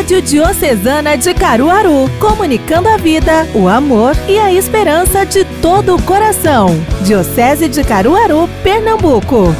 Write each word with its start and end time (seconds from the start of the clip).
Rádio 0.00 0.22
Diocesana 0.22 1.14
de 1.14 1.34
Caruaru, 1.34 2.08
comunicando 2.18 2.88
a 2.88 2.96
vida, 2.96 3.46
o 3.54 3.68
amor 3.68 4.16
e 4.26 4.38
a 4.38 4.50
esperança 4.50 5.26
de 5.26 5.44
todo 5.60 5.94
o 5.94 6.02
coração. 6.02 6.68
Diocese 7.04 7.68
de 7.68 7.84
Caruaru, 7.84 8.48
Pernambuco. 8.62 9.54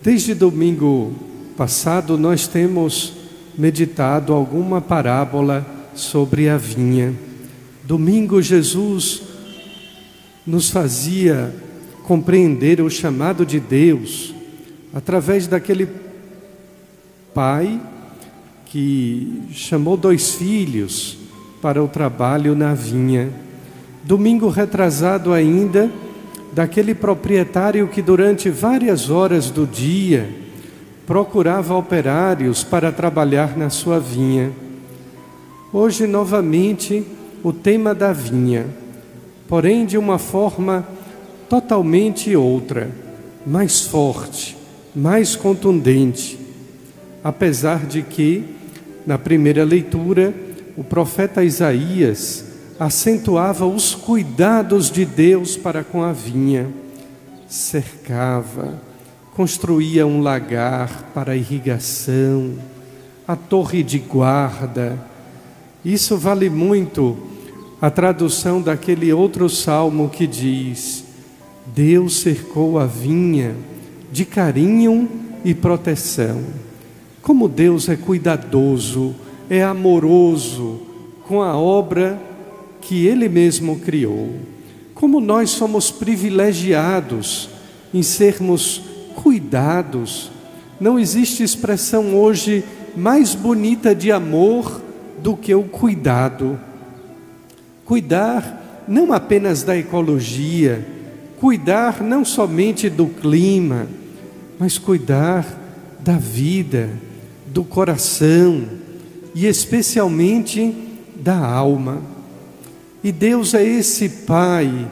Desde 0.00 0.32
domingo 0.32 1.12
passado, 1.58 2.16
nós 2.16 2.48
temos 2.48 3.12
meditado 3.54 4.32
alguma 4.32 4.80
parábola 4.80 5.76
sobre 5.98 6.48
a 6.48 6.56
vinha. 6.56 7.14
Domingo, 7.84 8.40
Jesus 8.40 9.22
nos 10.46 10.70
fazia 10.70 11.54
compreender 12.04 12.80
o 12.80 12.88
chamado 12.88 13.44
de 13.44 13.58
Deus 13.58 14.34
através 14.94 15.46
daquele 15.46 15.88
pai 17.34 17.80
que 18.66 19.42
chamou 19.52 19.96
dois 19.96 20.34
filhos 20.34 21.18
para 21.60 21.82
o 21.82 21.88
trabalho 21.88 22.54
na 22.54 22.74
vinha. 22.74 23.30
Domingo 24.04 24.48
retrasado 24.48 25.32
ainda, 25.32 25.90
daquele 26.52 26.94
proprietário 26.94 27.88
que 27.88 28.00
durante 28.00 28.48
várias 28.48 29.10
horas 29.10 29.50
do 29.50 29.66
dia 29.66 30.28
procurava 31.06 31.74
operários 31.74 32.62
para 32.62 32.92
trabalhar 32.92 33.56
na 33.56 33.70
sua 33.70 33.98
vinha. 33.98 34.50
Hoje, 35.70 36.06
novamente, 36.06 37.04
o 37.44 37.52
tema 37.52 37.94
da 37.94 38.10
vinha, 38.10 38.66
porém 39.46 39.84
de 39.84 39.98
uma 39.98 40.18
forma 40.18 40.88
totalmente 41.46 42.34
outra, 42.34 42.90
mais 43.46 43.82
forte, 43.82 44.56
mais 44.96 45.36
contundente. 45.36 46.38
Apesar 47.22 47.84
de 47.84 48.00
que, 48.00 48.44
na 49.06 49.18
primeira 49.18 49.62
leitura, 49.62 50.32
o 50.74 50.82
profeta 50.82 51.44
Isaías 51.44 52.46
acentuava 52.80 53.66
os 53.66 53.94
cuidados 53.94 54.90
de 54.90 55.04
Deus 55.04 55.54
para 55.54 55.84
com 55.84 56.02
a 56.02 56.12
vinha, 56.12 56.66
cercava, 57.46 58.80
construía 59.34 60.06
um 60.06 60.22
lagar 60.22 61.10
para 61.12 61.36
irrigação, 61.36 62.54
a 63.26 63.36
torre 63.36 63.82
de 63.82 63.98
guarda. 63.98 64.98
Isso 65.88 66.18
vale 66.18 66.50
muito 66.50 67.16
a 67.80 67.88
tradução 67.88 68.60
daquele 68.60 69.10
outro 69.10 69.48
salmo 69.48 70.10
que 70.10 70.26
diz: 70.26 71.02
Deus 71.74 72.20
cercou 72.20 72.78
a 72.78 72.84
vinha 72.84 73.56
de 74.12 74.26
carinho 74.26 75.08
e 75.42 75.54
proteção. 75.54 76.44
Como 77.22 77.48
Deus 77.48 77.88
é 77.88 77.96
cuidadoso, 77.96 79.14
é 79.48 79.64
amoroso 79.64 80.78
com 81.26 81.40
a 81.40 81.56
obra 81.56 82.20
que 82.82 83.06
Ele 83.06 83.26
mesmo 83.26 83.80
criou. 83.80 84.34
Como 84.94 85.20
nós 85.20 85.48
somos 85.48 85.90
privilegiados 85.90 87.48
em 87.94 88.02
sermos 88.02 88.82
cuidados, 89.14 90.30
não 90.78 90.98
existe 90.98 91.42
expressão 91.42 92.14
hoje 92.14 92.62
mais 92.94 93.34
bonita 93.34 93.94
de 93.94 94.12
amor 94.12 94.86
do 95.22 95.36
que 95.36 95.54
o 95.54 95.64
cuidado. 95.64 96.58
Cuidar 97.84 98.84
não 98.86 99.12
apenas 99.12 99.62
da 99.62 99.76
ecologia, 99.76 100.86
cuidar 101.38 102.02
não 102.02 102.24
somente 102.24 102.88
do 102.88 103.06
clima, 103.06 103.86
mas 104.58 104.78
cuidar 104.78 105.46
da 106.00 106.16
vida, 106.16 106.90
do 107.46 107.62
coração 107.64 108.64
e 109.34 109.46
especialmente 109.46 110.74
da 111.16 111.36
alma. 111.36 112.02
E 113.02 113.12
Deus 113.12 113.54
é 113.54 113.62
esse 113.62 114.08
Pai 114.08 114.88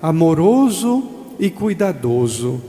amoroso 0.00 1.02
e 1.38 1.50
cuidadoso 1.50 2.62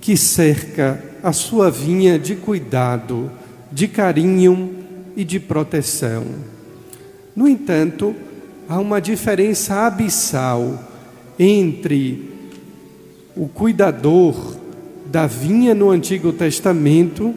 que 0.00 0.16
cerca 0.16 1.02
a 1.22 1.32
sua 1.32 1.70
vinha 1.70 2.18
de 2.18 2.36
cuidado, 2.36 3.30
de 3.72 3.88
carinho 3.88 4.76
e 5.16 5.24
de 5.24 5.40
proteção. 5.40 6.24
No 7.36 7.46
entanto, 7.46 8.16
há 8.66 8.80
uma 8.80 8.98
diferença 8.98 9.86
abissal 9.86 10.82
entre 11.38 12.30
o 13.36 13.46
cuidador 13.46 14.56
da 15.04 15.26
vinha 15.26 15.74
no 15.74 15.90
Antigo 15.90 16.32
Testamento 16.32 17.34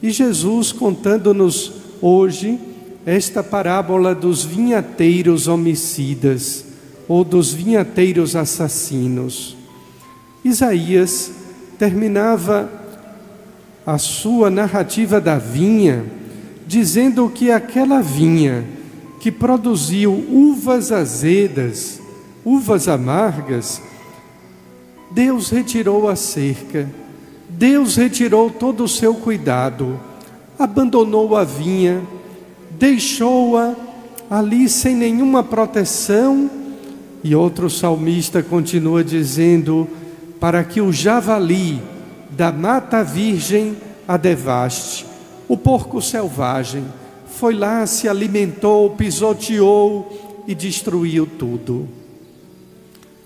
e 0.00 0.10
Jesus 0.10 0.70
contando-nos 0.70 1.72
hoje 2.00 2.56
esta 3.04 3.42
parábola 3.42 4.14
dos 4.14 4.44
vinhateiros 4.44 5.48
homicidas 5.48 6.64
ou 7.08 7.24
dos 7.24 7.52
vinhateiros 7.52 8.36
assassinos. 8.36 9.56
Isaías 10.44 11.32
terminava 11.78 12.70
a 13.84 13.98
sua 13.98 14.48
narrativa 14.48 15.20
da 15.20 15.36
vinha 15.36 16.04
dizendo 16.64 17.28
que 17.28 17.50
aquela 17.50 18.00
vinha 18.00 18.64
que 19.22 19.32
produziu 19.32 20.12
uvas 20.12 20.92
azedas, 20.92 21.98
uvas 22.44 22.88
amargas, 22.88 23.80
Deus 25.10 25.48
retirou 25.48 26.10
a 26.10 26.16
cerca, 26.16 26.90
Deus 27.48 27.96
retirou 27.96 28.50
todo 28.50 28.84
o 28.84 28.88
seu 28.88 29.14
cuidado, 29.14 29.98
abandonou 30.58 31.34
a 31.34 31.44
vinha 31.44 32.02
deixou-a 32.82 33.76
ali 34.28 34.68
sem 34.68 34.96
nenhuma 34.96 35.44
proteção. 35.44 36.50
E 37.22 37.32
outro 37.32 37.70
salmista 37.70 38.42
continua 38.42 39.04
dizendo: 39.04 39.86
para 40.40 40.64
que 40.64 40.80
o 40.80 40.92
javali 40.92 41.80
da 42.28 42.50
mata 42.50 43.04
virgem 43.04 43.76
a 44.08 44.16
devaste. 44.16 45.06
O 45.46 45.56
porco 45.56 46.02
selvagem 46.02 46.84
foi 47.32 47.54
lá, 47.54 47.86
se 47.86 48.08
alimentou, 48.08 48.90
pisoteou 48.90 50.44
e 50.46 50.54
destruiu 50.54 51.26
tudo. 51.26 51.88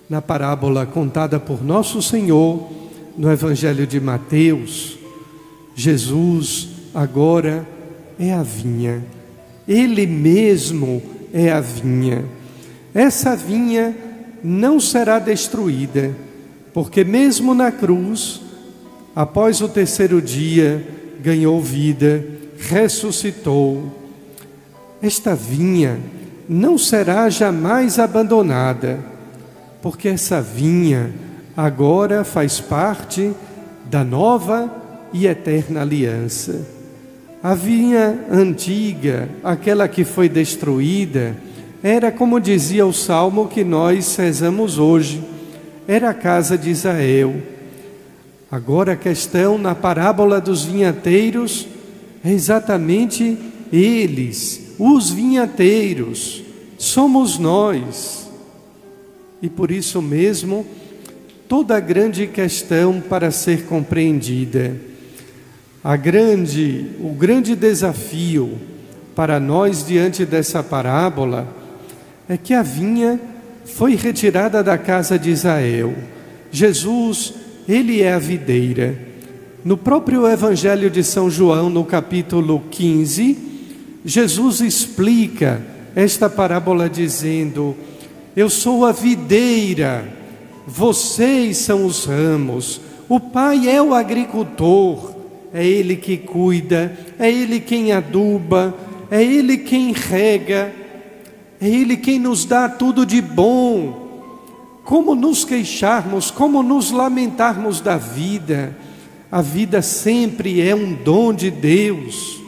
Na 0.09 0.23
parábola 0.23 0.87
contada 0.87 1.39
por 1.39 1.65
nosso 1.65 2.01
Senhor 2.01 2.71
no 3.17 3.31
Evangelho 3.31 3.87
de 3.87 4.01
Mateus, 4.01 4.99
Jesus 5.75 6.69
agora 6.95 7.67
é 8.19 8.33
a 8.33 8.43
vinha 8.43 9.03
ele 9.67 10.07
mesmo 10.07 11.03
é 11.33 11.51
a 11.51 11.61
vinha. 11.61 12.25
Essa 12.95 13.35
vinha 13.35 13.95
não 14.43 14.79
será 14.79 15.19
destruída, 15.19 16.15
porque 16.73 17.03
mesmo 17.03 17.55
na 17.55 17.73
cruz, 17.73 18.41
após 19.15 19.61
o 19.61 19.69
terceiro 19.69 20.23
dia, 20.23 20.87
ganhou 21.21 21.61
vida, 21.61 22.25
ressuscitou. 22.59 23.93
Esta 25.03 25.35
vinha 25.35 25.99
não 26.49 26.79
será 26.79 27.29
jamais 27.29 27.99
abandonada, 27.99 28.99
porque 29.83 30.09
essa 30.09 30.41
vinha 30.41 31.11
agora 31.57 32.25
faz 32.25 32.61
parte 32.61 33.33
da 33.85 34.05
nova 34.05 34.71
e 35.13 35.27
eterna 35.27 35.83
aliança. 35.83 36.67
A 37.43 37.55
vinha 37.55 38.25
antiga, 38.31 39.29
aquela 39.45 39.87
que 39.87 40.05
foi 40.05 40.29
destruída, 40.29 41.37
era 41.83 42.11
como 42.11 42.41
dizia 42.41 42.85
o 42.85 42.93
salmo 42.93 43.47
que 43.47 43.63
nós 43.63 44.17
rezamos 44.17 44.79
hoje, 44.79 45.23
era 45.87 46.11
a 46.11 46.15
casa 46.15 46.59
de 46.59 46.71
Israel. 46.71 47.35
Agora 48.51 48.93
a 48.93 48.97
questão 48.97 49.59
na 49.59 49.75
parábola 49.75 50.41
dos 50.41 50.65
vinhateiros 50.65 51.69
é 52.27 52.33
exatamente 52.33 53.39
eles, 53.73 54.75
os 54.79 55.11
vinhateiros, 55.11 56.43
somos 56.79 57.39
nós. 57.39 58.29
E 59.41 59.49
por 59.49 59.71
isso 59.71 60.03
mesmo, 60.03 60.67
toda 61.49 61.77
a 61.77 61.81
grande 61.81 62.27
questão 62.27 63.01
para 63.01 63.31
ser 63.31 63.67
compreendida 63.67 64.77
a 65.87 65.95
grande, 65.95 66.85
o 66.99 67.11
grande 67.11 67.55
desafio 67.55 68.59
para 69.15 69.39
nós 69.39 69.87
diante 69.87 70.25
dessa 70.25 70.61
parábola 70.61 71.47
é 72.29 72.37
que 72.37 72.53
a 72.53 72.61
vinha 72.61 73.21
foi 73.65 73.95
retirada 73.95 74.65
da 74.65 74.77
casa 74.77 75.17
de 75.17 75.31
Israel. 75.31 75.95
Jesus, 76.51 77.35
ele 77.69 78.03
é 78.03 78.13
a 78.13 78.19
videira. 78.19 78.99
No 79.67 79.77
próprio 79.77 80.29
Evangelho 80.29 80.89
de 80.89 81.03
São 81.03 81.29
João, 81.29 81.69
no 81.69 81.83
capítulo 81.83 82.63
15, 82.71 83.37
Jesus 84.05 84.61
explica 84.61 85.61
esta 85.93 86.31
parábola 86.31 86.89
dizendo: 86.89 87.75
Eu 88.37 88.49
sou 88.49 88.87
a 88.87 88.93
videira, 88.93 90.09
vocês 90.69 91.57
são 91.57 91.85
os 91.85 92.05
ramos, 92.05 92.81
o 93.09 93.19
pai 93.19 93.69
é 93.69 93.83
o 93.83 93.93
agricultor, 93.93 95.17
é 95.53 95.67
ele 95.67 95.97
que 95.97 96.17
cuida, 96.17 96.97
é 97.19 97.29
ele 97.29 97.59
quem 97.59 97.91
aduba, 97.91 98.73
é 99.11 99.21
ele 99.21 99.59
quem 99.59 99.91
rega, 99.91 100.73
é 101.61 101.69
ele 101.69 101.97
quem 101.97 102.21
nos 102.21 102.45
dá 102.45 102.69
tudo 102.69 103.05
de 103.05 103.21
bom. 103.21 104.07
Como 104.85 105.17
nos 105.17 105.45
queixarmos, 105.45 106.31
como 106.31 106.63
nos 106.63 106.93
lamentarmos 106.93 107.81
da 107.81 107.97
vida? 107.97 108.86
A 109.31 109.43
vida 109.43 109.83
sempre 109.83 110.61
é 110.61 110.75
um 110.75 110.95
dom 110.95 111.33
de 111.33 111.51
Deus. 111.51 112.41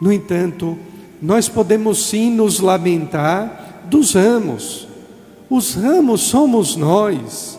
No 0.00 0.12
entanto, 0.12 0.76
nós 1.22 1.48
podemos 1.48 2.06
sim 2.06 2.30
nos 2.30 2.60
lamentar 2.60 3.84
dos 3.88 4.14
ramos. 4.14 4.88
Os 5.48 5.74
ramos 5.74 6.22
somos 6.22 6.76
nós. 6.76 7.58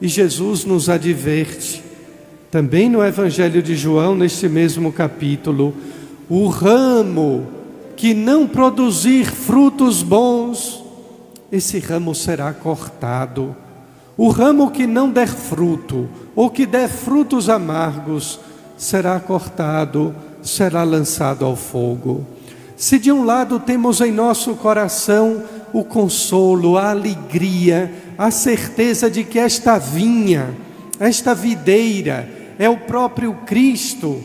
E 0.00 0.08
Jesus 0.08 0.64
nos 0.64 0.88
adverte, 0.88 1.82
também 2.50 2.90
no 2.90 3.02
Evangelho 3.02 3.62
de 3.62 3.74
João, 3.74 4.14
neste 4.14 4.48
mesmo 4.48 4.92
capítulo, 4.92 5.74
o 6.28 6.46
ramo 6.48 7.46
que 7.96 8.12
não 8.12 8.46
produzir 8.46 9.24
frutos 9.24 10.02
bons, 10.02 10.84
esse 11.50 11.78
ramo 11.78 12.14
será 12.14 12.52
cortado. 12.52 13.56
O 14.16 14.28
ramo 14.28 14.70
que 14.70 14.86
não 14.86 15.10
der 15.10 15.28
fruto, 15.28 16.08
ou 16.34 16.50
que 16.50 16.66
der 16.66 16.88
frutos 16.88 17.48
amargos, 17.48 18.40
será 18.76 19.20
cortado, 19.20 20.14
será 20.42 20.82
lançado 20.82 21.44
ao 21.44 21.56
fogo. 21.56 22.26
Se 22.76 22.98
de 22.98 23.12
um 23.12 23.24
lado 23.24 23.60
temos 23.60 24.00
em 24.00 24.10
nosso 24.10 24.54
coração 24.54 25.42
o 25.72 25.84
consolo, 25.84 26.76
a 26.76 26.90
alegria, 26.90 27.92
a 28.18 28.30
certeza 28.30 29.10
de 29.10 29.24
que 29.24 29.38
esta 29.38 29.78
vinha, 29.78 30.54
esta 30.98 31.34
videira, 31.34 32.28
é 32.58 32.68
o 32.68 32.76
próprio 32.76 33.34
Cristo, 33.46 34.22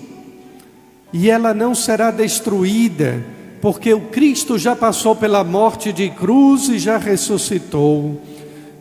e 1.12 1.30
ela 1.30 1.54
não 1.54 1.74
será 1.74 2.12
destruída, 2.12 3.24
porque 3.62 3.94
o 3.94 4.02
Cristo 4.02 4.58
já 4.58 4.76
passou 4.76 5.16
pela 5.16 5.44
morte 5.44 5.92
de 5.92 6.10
cruz 6.10 6.70
e 6.70 6.80
já 6.80 6.98
ressuscitou. 6.98 8.22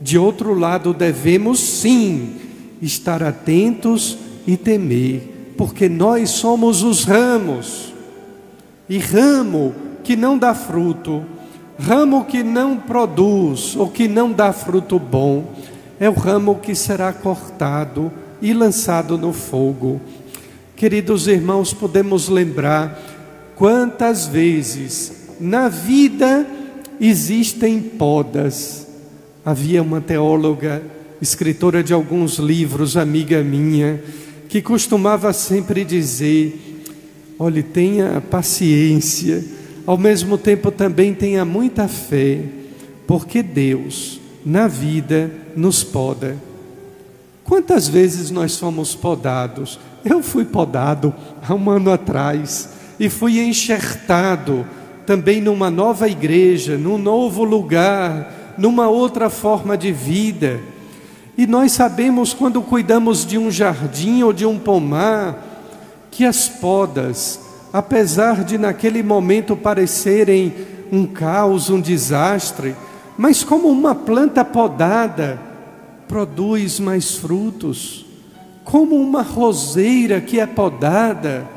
De 0.00 0.16
outro 0.18 0.54
lado, 0.54 0.94
devemos 0.94 1.58
sim 1.58 2.36
estar 2.80 3.22
atentos 3.22 4.18
e 4.46 4.56
temer, 4.56 5.54
porque 5.56 5.88
nós 5.88 6.30
somos 6.30 6.82
os 6.82 7.04
ramos. 7.04 7.92
E 8.88 8.98
ramo 8.98 9.74
que 10.02 10.16
não 10.16 10.38
dá 10.38 10.54
fruto, 10.54 11.22
ramo 11.78 12.24
que 12.24 12.42
não 12.42 12.76
produz 12.76 13.76
ou 13.76 13.88
que 13.88 14.08
não 14.08 14.32
dá 14.32 14.52
fruto 14.52 14.98
bom, 14.98 15.54
é 16.00 16.08
o 16.08 16.14
ramo 16.14 16.56
que 16.56 16.74
será 16.74 17.12
cortado 17.12 18.10
e 18.40 18.52
lançado 18.52 19.18
no 19.18 19.32
fogo. 19.32 20.00
Queridos 20.76 21.26
irmãos, 21.26 21.74
podemos 21.74 22.28
lembrar 22.28 22.98
quantas 23.56 24.26
vezes 24.26 25.28
na 25.40 25.68
vida 25.68 26.46
existem 27.00 27.80
podas. 27.80 28.86
Havia 29.44 29.82
uma 29.82 30.00
teóloga, 30.00 30.82
escritora 31.20 31.82
de 31.82 31.92
alguns 31.92 32.38
livros, 32.38 32.96
amiga 32.96 33.42
minha, 33.42 34.02
que 34.48 34.62
costumava 34.62 35.32
sempre 35.32 35.84
dizer: 35.84 36.84
Olhe, 37.38 37.62
tenha 37.62 38.20
paciência, 38.20 39.44
ao 39.86 39.96
mesmo 39.96 40.38
tempo 40.38 40.70
também 40.70 41.14
tenha 41.14 41.44
muita 41.44 41.88
fé, 41.88 42.40
porque 43.06 43.42
Deus, 43.42 44.20
na 44.44 44.68
vida, 44.68 45.30
nos 45.56 45.82
poda. 45.82 46.36
Quantas 47.44 47.88
vezes 47.88 48.30
nós 48.30 48.58
fomos 48.58 48.94
podados? 48.94 49.78
Eu 50.04 50.22
fui 50.22 50.44
podado 50.44 51.14
há 51.42 51.54
um 51.54 51.70
ano 51.70 51.90
atrás 51.90 52.70
e 53.00 53.08
fui 53.08 53.40
enxertado 53.40 54.66
também 55.06 55.40
numa 55.40 55.70
nova 55.70 56.06
igreja, 56.06 56.76
num 56.76 56.98
novo 56.98 57.44
lugar, 57.44 58.54
numa 58.58 58.88
outra 58.88 59.30
forma 59.30 59.78
de 59.78 59.90
vida. 59.90 60.60
E 61.38 61.46
nós 61.46 61.70
sabemos 61.70 62.34
quando 62.34 62.60
cuidamos 62.60 63.24
de 63.24 63.38
um 63.38 63.48
jardim 63.48 64.24
ou 64.24 64.32
de 64.32 64.44
um 64.44 64.58
pomar, 64.58 65.38
que 66.10 66.24
as 66.24 66.48
podas, 66.48 67.38
apesar 67.72 68.42
de 68.42 68.58
naquele 68.58 69.04
momento 69.04 69.56
parecerem 69.56 70.52
um 70.90 71.06
caos, 71.06 71.70
um 71.70 71.80
desastre, 71.80 72.74
mas 73.16 73.44
como 73.44 73.68
uma 73.68 73.94
planta 73.94 74.44
podada 74.44 75.40
produz 76.08 76.80
mais 76.80 77.14
frutos, 77.14 78.04
como 78.64 78.96
uma 78.96 79.22
roseira 79.22 80.20
que 80.20 80.40
é 80.40 80.46
podada 80.46 81.48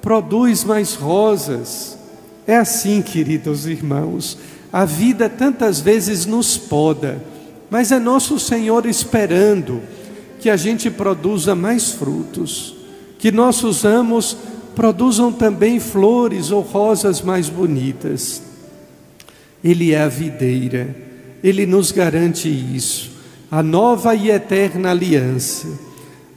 produz 0.00 0.62
mais 0.62 0.94
rosas. 0.94 1.98
É 2.46 2.56
assim, 2.56 3.02
queridos 3.02 3.66
irmãos, 3.66 4.38
a 4.72 4.84
vida 4.84 5.28
tantas 5.28 5.80
vezes 5.80 6.24
nos 6.24 6.56
poda, 6.56 7.20
mas 7.70 7.92
é 7.92 7.98
nosso 7.98 8.38
Senhor 8.38 8.86
esperando 8.86 9.82
que 10.40 10.48
a 10.48 10.56
gente 10.56 10.90
produza 10.90 11.54
mais 11.54 11.90
frutos 11.90 12.78
que 13.18 13.32
nossos 13.32 13.84
amos 13.84 14.36
produzam 14.74 15.32
também 15.32 15.80
flores 15.80 16.52
ou 16.52 16.62
rosas 16.62 17.20
mais 17.20 17.48
bonitas. 17.48 18.40
Ele 19.62 19.92
é 19.92 20.00
a 20.00 20.08
videira, 20.08 20.94
ele 21.42 21.66
nos 21.66 21.90
garante 21.90 22.48
isso, 22.48 23.10
a 23.50 23.60
nova 23.60 24.14
e 24.14 24.30
eterna 24.30 24.92
aliança. 24.92 25.66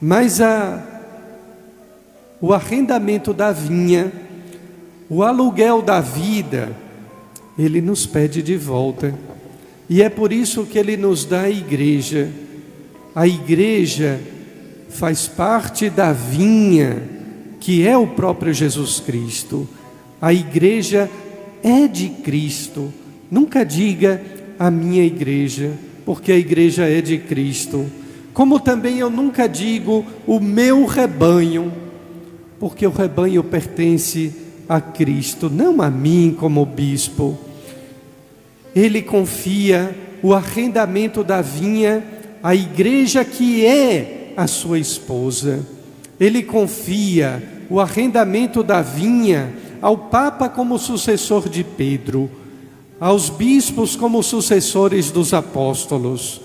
Mas 0.00 0.40
a, 0.40 0.84
o 2.40 2.52
arrendamento 2.52 3.32
da 3.32 3.52
vinha, 3.52 4.12
o 5.08 5.22
aluguel 5.22 5.80
da 5.80 6.00
vida, 6.00 6.72
ele 7.56 7.80
nos 7.80 8.04
pede 8.04 8.42
de 8.42 8.56
volta. 8.56 9.14
E 9.92 10.00
é 10.00 10.08
por 10.08 10.32
isso 10.32 10.64
que 10.64 10.78
ele 10.78 10.96
nos 10.96 11.26
dá 11.26 11.42
a 11.42 11.50
igreja. 11.50 12.30
A 13.14 13.28
igreja 13.28 14.18
faz 14.88 15.28
parte 15.28 15.90
da 15.90 16.14
vinha, 16.14 17.02
que 17.60 17.86
é 17.86 17.94
o 17.94 18.06
próprio 18.06 18.54
Jesus 18.54 19.00
Cristo. 19.00 19.68
A 20.18 20.32
igreja 20.32 21.10
é 21.62 21.86
de 21.86 22.08
Cristo. 22.08 22.90
Nunca 23.30 23.66
diga 23.66 24.22
a 24.58 24.70
minha 24.70 25.04
igreja, 25.04 25.72
porque 26.06 26.32
a 26.32 26.38
igreja 26.38 26.88
é 26.88 27.02
de 27.02 27.18
Cristo. 27.18 27.84
Como 28.32 28.58
também 28.60 28.98
eu 28.98 29.10
nunca 29.10 29.46
digo 29.46 30.06
o 30.26 30.40
meu 30.40 30.86
rebanho, 30.86 31.70
porque 32.58 32.86
o 32.86 32.90
rebanho 32.90 33.44
pertence 33.44 34.32
a 34.66 34.80
Cristo, 34.80 35.50
não 35.50 35.82
a 35.82 35.90
mim 35.90 36.34
como 36.40 36.64
bispo. 36.64 37.51
Ele 38.74 39.02
confia 39.02 39.94
o 40.22 40.32
arrendamento 40.32 41.22
da 41.22 41.42
vinha 41.42 42.02
à 42.42 42.54
igreja 42.54 43.24
que 43.24 43.66
é 43.66 44.32
a 44.36 44.46
sua 44.46 44.78
esposa. 44.78 45.66
Ele 46.18 46.42
confia 46.42 47.42
o 47.68 47.80
arrendamento 47.80 48.62
da 48.62 48.82
vinha 48.82 49.52
ao 49.80 49.96
Papa 49.96 50.48
como 50.48 50.78
sucessor 50.78 51.48
de 51.48 51.64
Pedro, 51.64 52.30
aos 53.00 53.28
bispos 53.28 53.96
como 53.96 54.22
sucessores 54.22 55.10
dos 55.10 55.34
apóstolos, 55.34 56.40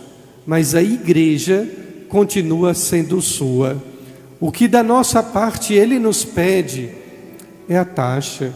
mas 0.46 0.74
a 0.74 0.82
igreja 0.82 1.70
continua 2.10 2.74
sendo 2.74 3.22
sua. 3.22 3.82
O 4.40 4.52
que 4.52 4.68
da 4.68 4.82
nossa 4.82 5.22
parte 5.22 5.74
ele 5.74 6.00
nos 6.00 6.24
pede 6.24 6.90
é 7.70 7.78
a 7.78 7.86
taxa, 7.86 8.54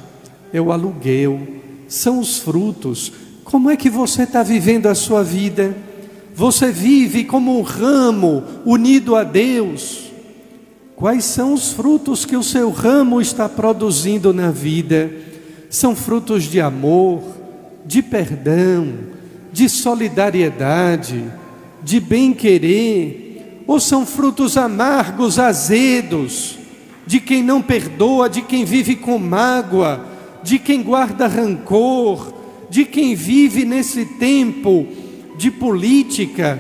é 0.54 0.60
o 0.60 0.72
aluguel, 0.72 1.40
são 1.88 2.20
os 2.20 2.40
frutos. 2.40 3.12
Como 3.52 3.70
é 3.70 3.76
que 3.76 3.90
você 3.90 4.24
está 4.24 4.44
vivendo 4.44 4.86
a 4.86 4.96
sua 4.96 5.26
vida? 5.26 5.76
Você 6.34 6.72
vive 6.72 7.26
como 7.26 7.60
um 7.60 7.62
ramo 7.62 8.46
unido 8.66 9.14
a 9.14 9.26
Deus. 9.26 10.10
Quais 10.96 11.26
são 11.26 11.54
os 11.54 11.74
frutos 11.74 12.24
que 12.24 12.38
o 12.38 12.44
seu 12.44 12.70
ramo 12.70 13.20
está 13.20 13.50
produzindo 13.50 14.34
na 14.34 14.52
vida? 14.52 15.12
São 15.70 15.94
frutos 15.94 16.46
de 16.46 16.62
amor, 16.62 17.22
de 17.86 18.02
perdão, 18.02 18.88
de 19.52 19.68
solidariedade, 19.68 21.22
de 21.84 22.00
bem-querer, 22.00 23.64
ou 23.68 23.82
são 23.82 24.06
frutos 24.06 24.56
amargos, 24.56 25.38
azedos, 25.38 26.58
de 27.06 27.20
quem 27.20 27.44
não 27.44 27.62
perdoa, 27.62 28.30
de 28.30 28.44
quem 28.44 28.64
vive 28.64 28.96
com 28.96 29.18
mágoa, 29.18 30.06
de 30.42 30.58
quem 30.58 30.82
guarda 30.82 31.28
rancor, 31.28 32.40
de 32.72 32.86
quem 32.86 33.14
vive 33.14 33.66
nesse 33.66 34.06
tempo 34.06 34.88
de 35.36 35.52
política, 35.52 36.58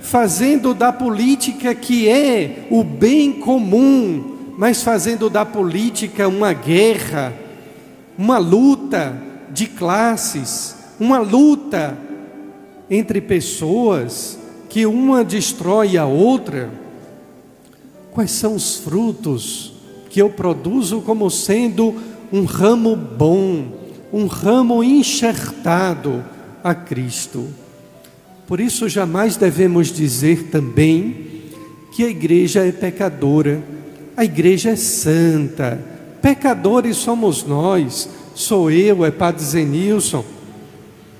fazendo 0.00 0.74
da 0.74 0.92
política 0.92 1.72
que 1.72 2.08
é 2.08 2.66
o 2.68 2.82
bem 2.82 3.32
comum, 3.34 4.54
mas 4.58 4.82
fazendo 4.82 5.30
da 5.30 5.46
política 5.46 6.26
uma 6.26 6.52
guerra, 6.52 7.32
uma 8.18 8.38
luta 8.38 9.16
de 9.52 9.68
classes, 9.68 10.74
uma 10.98 11.20
luta 11.20 11.96
entre 12.90 13.20
pessoas 13.20 14.36
que 14.68 14.84
uma 14.84 15.22
destrói 15.22 15.96
a 15.96 16.04
outra. 16.04 16.70
Quais 18.10 18.32
são 18.32 18.56
os 18.56 18.78
frutos 18.78 19.74
que 20.10 20.20
eu 20.20 20.28
produzo 20.28 21.02
como 21.02 21.30
sendo 21.30 21.94
um 22.32 22.44
ramo 22.44 22.96
bom, 22.96 23.81
um 24.12 24.26
ramo 24.26 24.84
enxertado 24.84 26.24
a 26.62 26.74
Cristo? 26.74 27.48
Por 28.46 28.60
isso, 28.60 28.88
jamais 28.88 29.36
devemos 29.36 29.90
dizer 29.90 30.48
também 30.50 31.32
que 31.92 32.04
a 32.04 32.08
igreja 32.08 32.66
é 32.66 32.72
pecadora, 32.72 33.62
a 34.16 34.24
igreja 34.24 34.70
é 34.70 34.76
santa. 34.76 35.82
Pecadores 36.20 36.96
somos 36.96 37.44
nós, 37.44 38.08
sou 38.34 38.70
eu, 38.70 39.04
é 39.04 39.10
Padre 39.10 39.44
Zenilson, 39.44 40.24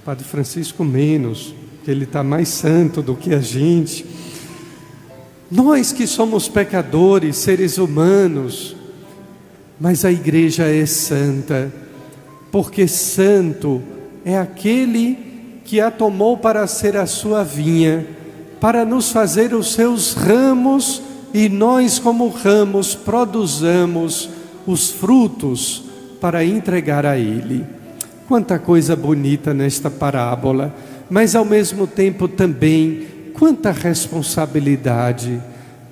Padre 0.04 0.24
Francisco 0.24 0.84
menos, 0.84 1.54
que 1.84 1.90
ele 1.90 2.04
está 2.04 2.22
mais 2.22 2.48
santo 2.48 3.00
do 3.02 3.14
que 3.14 3.34
a 3.34 3.40
gente. 3.40 4.04
Nós 5.50 5.92
que 5.92 6.06
somos 6.06 6.48
pecadores, 6.48 7.36
seres 7.36 7.78
humanos, 7.78 8.74
mas 9.78 10.04
a 10.04 10.12
igreja 10.12 10.64
é 10.64 10.86
santa, 10.86 11.72
porque 12.52 12.86
santo 12.86 13.82
é 14.24 14.38
aquele 14.38 15.18
que 15.64 15.80
a 15.80 15.90
tomou 15.90 16.36
para 16.36 16.64
ser 16.68 16.96
a 16.96 17.06
sua 17.06 17.42
vinha 17.42 18.06
para 18.62 18.84
nos 18.84 19.10
fazer 19.10 19.52
os 19.52 19.72
seus 19.72 20.14
ramos 20.14 21.02
e 21.34 21.48
nós, 21.48 21.98
como 21.98 22.28
ramos, 22.28 22.94
produzamos 22.94 24.30
os 24.64 24.88
frutos 24.88 25.82
para 26.20 26.44
entregar 26.44 27.04
a 27.04 27.18
Ele. 27.18 27.66
Quanta 28.28 28.60
coisa 28.60 28.94
bonita 28.94 29.52
nesta 29.52 29.90
parábola, 29.90 30.72
mas 31.10 31.34
ao 31.34 31.44
mesmo 31.44 31.88
tempo 31.88 32.28
também 32.28 33.08
quanta 33.34 33.72
responsabilidade, 33.72 35.42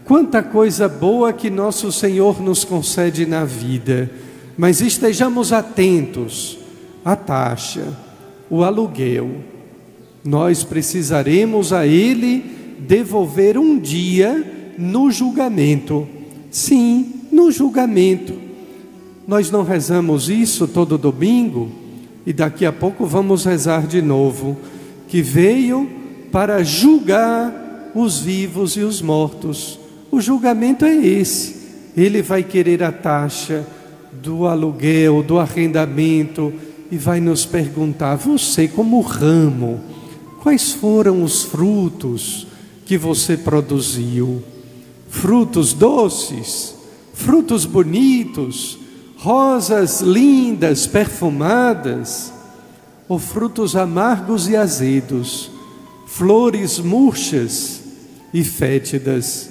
quanta 0.05 0.41
coisa 0.41 0.89
boa 0.89 1.33
que 1.33 1.51
nosso 1.51 1.91
Senhor 1.91 2.41
nos 2.41 2.63
concede 2.63 3.27
na 3.27 3.45
vida. 3.45 4.09
Mas 4.61 4.83
estejamos 4.83 5.55
atentos 5.55 6.59
à 7.03 7.17
taxa, 7.17 7.97
o 8.51 8.63
aluguel. 8.63 9.37
Nós 10.23 10.63
precisaremos 10.63 11.73
a 11.73 11.87
Ele 11.87 12.45
devolver 12.79 13.57
um 13.57 13.79
dia 13.79 14.75
no 14.77 15.11
julgamento. 15.11 16.07
Sim, 16.51 17.23
no 17.33 17.51
julgamento. 17.51 18.35
Nós 19.27 19.51
não 19.51 19.63
rezamos 19.63 20.29
isso 20.29 20.69
todo 20.69 20.99
domingo 20.99 21.71
e 22.27 22.33
daqui 22.35 22.67
a 22.67 22.73
pouco 22.73 23.07
vamos 23.07 23.47
rezar 23.47 23.87
de 23.87 24.03
novo, 24.03 24.59
que 25.09 25.23
veio 25.23 25.89
para 26.31 26.63
julgar 26.63 27.93
os 27.95 28.21
vivos 28.21 28.77
e 28.77 28.81
os 28.81 29.01
mortos. 29.01 29.81
O 30.11 30.21
julgamento 30.21 30.85
é 30.85 30.95
esse. 30.95 31.57
Ele 31.97 32.21
vai 32.21 32.43
querer 32.43 32.83
a 32.83 32.93
taxa 32.93 33.67
do 34.13 34.47
aluguel, 34.47 35.23
do 35.23 35.39
arrendamento 35.39 36.53
e 36.91 36.97
vai 36.97 37.21
nos 37.21 37.45
perguntar: 37.45 38.17
você, 38.17 38.69
como 38.69 39.01
ramo, 39.01 39.81
quais 40.43 40.73
foram 40.73 41.23
os 41.23 41.43
frutos? 41.43 42.47
que 42.91 42.99
você 42.99 43.37
produziu. 43.37 44.43
Frutos 45.09 45.73
doces, 45.73 46.75
frutos 47.15 47.65
bonitos, 47.65 48.77
rosas 49.17 50.01
lindas, 50.01 50.89
perfumadas, 50.89 52.33
ou 53.09 53.17
frutos 53.17 53.77
amargos 53.77 54.49
e 54.49 54.57
azedos, 54.57 55.53
flores 56.05 56.81
murchas 56.81 57.81
e 58.35 58.43
fétidas. 58.43 59.51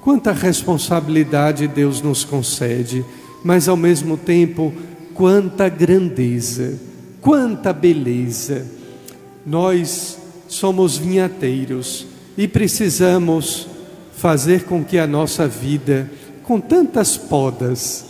Quanta 0.00 0.32
responsabilidade 0.32 1.68
Deus 1.68 2.00
nos 2.00 2.24
concede, 2.24 3.04
mas 3.44 3.68
ao 3.68 3.76
mesmo 3.76 4.16
tempo, 4.16 4.72
quanta 5.12 5.68
grandeza, 5.68 6.80
quanta 7.20 7.72
beleza. 7.72 8.66
Nós 9.46 10.18
somos 10.48 10.96
vinhateiros 10.96 12.06
e 12.36 12.48
precisamos 12.48 13.68
fazer 14.16 14.64
com 14.64 14.82
que 14.82 14.98
a 14.98 15.06
nossa 15.06 15.46
vida, 15.46 16.10
com 16.42 16.58
tantas 16.58 17.16
podas, 17.18 18.06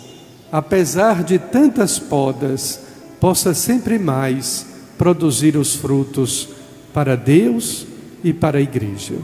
apesar 0.53 1.25
de 1.25 1.39
tantas 1.39 1.99
podas, 1.99 2.81
possa 3.19 3.53
sempre 3.53 3.99
mais 3.99 4.67
produzir 4.97 5.57
os 5.57 5.75
frutos 5.75 6.49
para 6.93 7.17
Deus 7.17 7.87
e 8.23 8.33
para 8.33 8.59
a 8.59 8.63
igreja. 8.63 9.15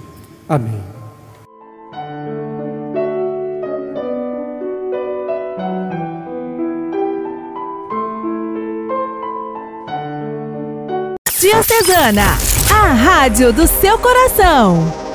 Amém. 0.49 1.00
Diocesana 11.81 12.37
a 12.71 12.93
rádio 12.93 13.53
do 13.55 13.67
seu 13.67 13.99
coração. 13.99 15.10